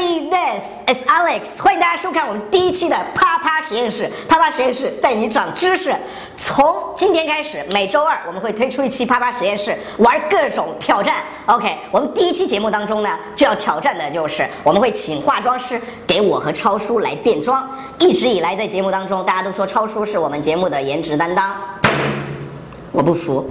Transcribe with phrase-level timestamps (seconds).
[0.00, 1.60] everybody, this is Alex。
[1.60, 4.10] 欢迎大家收看我们第一期的啪啪实验室。
[4.28, 5.94] 啪啪实验室带你长知识。
[6.36, 11.16] 从今天开始，每周二我们会推出一期啪啪实验室，玩各种挑战。
[11.46, 17.68] OK，我们第一期节目当中呢，就要挑战的就是我们会请化妆师给我和超叔来变装。
[17.98, 21.54] 一直以来在节目当中，大家都说超叔是我们节目的颜值担当，
[22.90, 23.46] 我不服。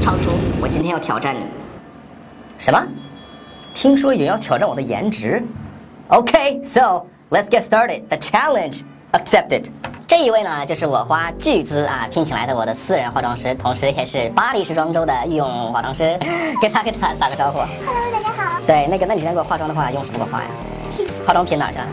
[0.00, 0.30] 超叔，
[0.62, 1.40] 我今天要挑战你。
[2.58, 2.80] 什么？
[3.74, 5.40] 听说也要挑战我的颜值
[6.08, 8.08] ？OK, so let's get started.
[8.08, 9.66] The challenge accepted.
[10.06, 16.18] 这一位呢，就是我花巨资啊聘请来的我的私人化妆师，同时也是巴黎时装周的御用化妆师。
[16.62, 17.58] 给他给他打个招呼。
[17.58, 18.60] Hello，大家好。
[18.66, 20.48] 对，那个，那你今天给我化妆的话，用什么给我化呀？
[21.26, 21.86] 化妆品哪儿去了？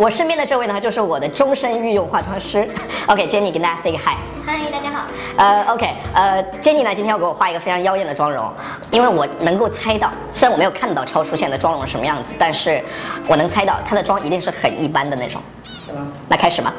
[0.00, 2.66] 我身边的这位呢，就是我的终身御用化妆师。
[3.06, 4.16] OK，Jenny、跟大家 say 个 hi。
[4.46, 5.06] 嗨，大家好。
[5.36, 8.50] 呃，OK，呃，Jenny 呢，今天要给我画一个非常妖艳的妆容，
[8.90, 12.82] 因为我能够猜到，虽然我没有看到超出现的妆容是什么样子，但是
[13.28, 15.38] 我能猜到她的妆一定是很一般的那种。
[15.84, 16.06] 是吗？
[16.30, 16.72] 那开始吧。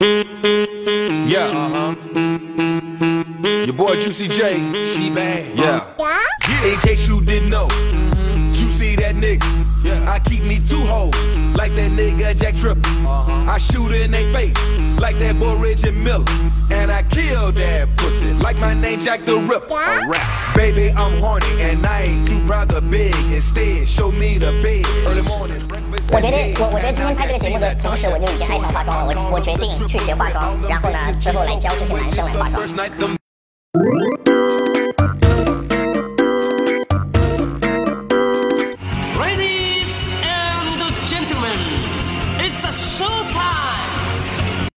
[0.00, 1.94] Yeah, uh huh.
[3.66, 4.58] Your boy Juicy J,
[4.92, 5.54] she bang.
[5.54, 5.82] Yeah.
[6.64, 7.68] In case you didn't know,
[8.52, 9.69] Juicy that nigga.
[10.07, 11.13] I keep me two hoes,
[11.55, 12.77] like that nigga Jack Tripp.
[13.47, 14.55] I shoot in they face,
[14.99, 16.25] like that boy Reggie Miller.
[16.71, 19.73] And I kill that pussy, like my name Jack the Ripper.
[19.73, 20.55] Alright.
[20.55, 23.13] Baby, I'm horny, and I ain't too proud to beg.
[23.31, 24.85] Instead, show me the bed.
[25.05, 26.59] Early morning, breakfast 我 and 觉得 eggs.
[26.59, 29.13] 我我觉得今天拍这个节目的同时，我就已经爱上化妆了。
[29.29, 33.18] 我我决定去学化妆，然后呢，之后来教这些男生来化妆。
[42.70, 44.68] It's a show time!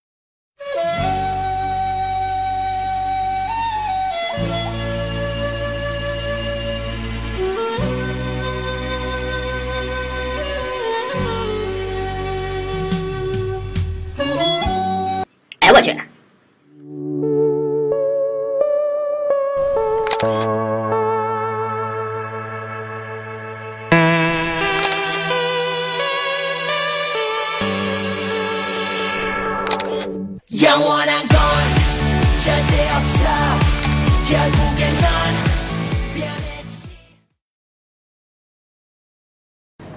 [15.59, 15.95] 哎，我去！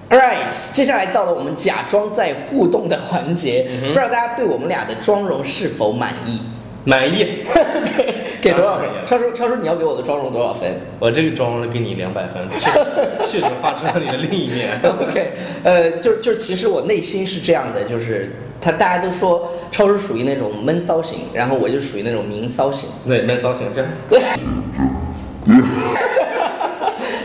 [0.09, 6.41] alright 接下来到了我们假装在互动的环节不知道大家对我们俩的妆容是否满意？
[6.85, 7.43] 满意。
[8.47, 12.71] 给给多少分超叔，超叔，你要给我的妆容多少分我这个妆容给你两百分，确
[13.27, 14.69] 确实画出了你的另一面。
[14.83, 18.31] OK，呃，就就其实我内心是这样的，就是
[18.61, 22.89] 他大家都说超叔属于那种闷骚型，然后我就属于那种明骚型。
[23.05, 23.85] 对，闷骚型，这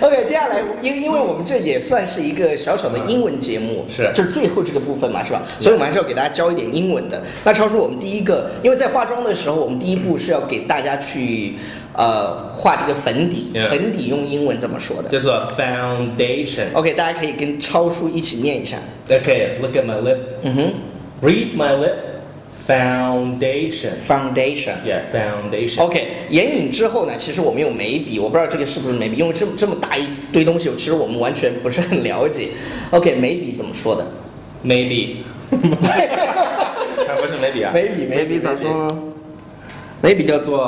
[0.00, 5.42] OK，接下来因因为我们这也算是一个小小的英文节目，是就是最后这个部分嘛，是吧？
[5.60, 7.22] 所以我们还是要给大家教一点英文的。
[7.44, 11.54] 那超叔，我们第一个，因为在化妆的时候，我们第一步是要给大家去
[11.94, 16.64] 呃画这个粉底粉底用英文怎么说的叫做 foundation。
[16.72, 18.76] ？OK，大家可以跟超叔一起念一下。
[19.08, 20.18] OK，look at my lip。
[20.42, 20.72] 嗯哼
[21.22, 22.11] Read my lip。
[22.66, 23.92] Foundation。
[24.06, 24.74] ，foundation。
[24.86, 25.82] Yeah，foundation。
[25.82, 32.50] OK，眼影之后呢，其实我们用眉笔，我不知道这个是不是眉笔，因为这么这么大一堆东西，其实我们完全不是很了解。
[32.90, 34.06] OK，眉笔怎么说的
[34.64, 35.16] ？Maybe。
[37.20, 37.70] 不是眉笔啊？
[37.72, 38.98] 眉笔眉笔咋说呢？
[40.00, 40.64] 眉笔叫做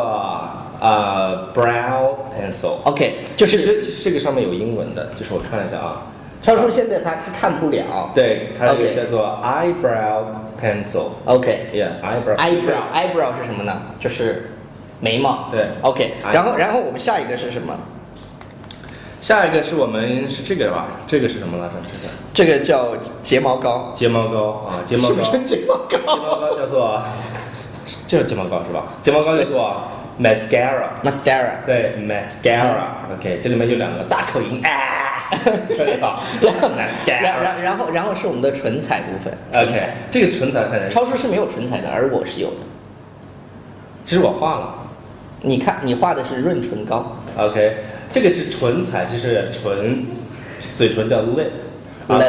[0.80, 2.74] 呃 brow pencil。
[2.84, 6.02] OK，就其是实这个上面有英文的，就是我看了一下啊，
[6.40, 8.12] 超叔现在他他看不了。
[8.14, 10.24] 对，它这个叫做 eyebrow
[10.64, 11.10] pencil。
[11.26, 11.68] OK。
[11.74, 12.36] Yeah，eyebrow。
[12.36, 13.82] eyebrow eyebrow 是什么呢？
[14.00, 14.52] 就是
[15.00, 15.50] 眉毛。
[15.52, 16.14] 对，OK。
[16.32, 17.76] 然后然后我们下一个是什么？
[19.20, 20.86] 下一个是我们是这个吧？
[21.06, 21.72] 这个是什么来着？
[22.34, 23.92] 这个这个叫睫毛膏。
[23.94, 27.02] 睫毛膏啊，睫毛膏，是不是睫毛膏睫膏毛膏叫做，
[28.06, 28.84] 这是睫毛膏是吧？
[29.00, 29.82] 睫毛膏叫做
[30.20, 30.88] mascara。
[31.02, 31.64] ？mascara。
[31.64, 33.14] 对，mascara。
[33.16, 35.13] OK，这里面有两个大口音啊，
[35.76, 36.22] 特别好。
[36.40, 36.70] 然后。
[37.42, 39.32] 然然后然后是我们的唇彩部分。
[39.52, 39.94] 唇 OK，彩。
[40.10, 40.88] 这个唇彩。
[40.88, 42.56] 超市是没有唇彩的，而我是有的。
[44.04, 44.74] 其实我画了。
[45.46, 47.18] 你看，你画的是润唇膏。
[47.36, 47.76] OK，
[48.10, 50.06] 这个是唇彩，就是唇，
[50.76, 51.50] 嘴唇叫 lip，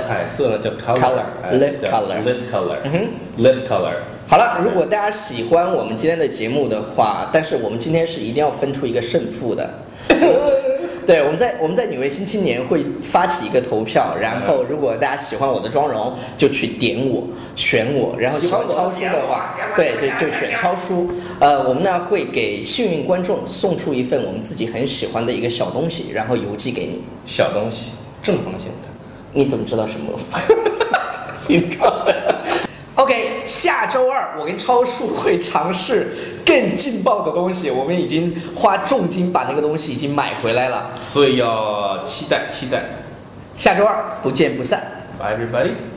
[0.01, 3.07] 彩色呢叫 color，color，哎 lip color lip color，嗯哼
[3.41, 3.93] lip color。
[4.27, 9.69] 好了，如果大家喜欢我们今天的节目的话，但是我们今天是一定要分出一个胜负的。
[11.05, 17.23] 对，我们在我们在纽约新青年会发起一个投票，然后如果大家喜欢我的妆容，就去点我
[17.55, 21.11] 选我，然后喜欢超叔的话，对，就就选超叔。
[21.39, 27.03] 呃，我们呢会给幸运观众送出一份我们自己很喜欢的一个小东西，然后邮寄给你。
[27.25, 27.91] 小东西，
[28.23, 28.87] 正方形的。
[29.33, 30.17] 你怎么知道什么？
[31.45, 32.24] 挺高的。
[33.45, 36.15] 下周二我跟超叔会尝试
[36.45, 40.91] 更劲爆的东西，我们已经花重金把那个东西已经买回来了。
[40.99, 42.83] 所以要期待期待。
[43.53, 44.81] 下周二不见不散。
[45.17, 45.94] Bye everybody。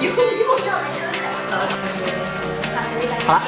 [3.26, 3.42] 好了。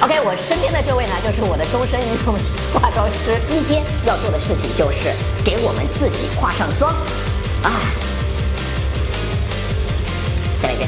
[0.00, 2.08] OK，我身边的这位呢，就是我的终身用
[2.74, 3.40] 化妆师。
[3.48, 5.14] 今天要做的事情就是
[5.44, 6.92] 给我们自己化上妆
[7.62, 7.70] 啊！
[10.60, 10.86] 再来一遍。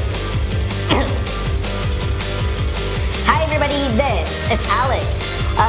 [3.25, 5.05] Hi everybody, this is Alex.
[5.57, 5.63] 呃，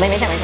[0.00, 0.42] 没没事没事。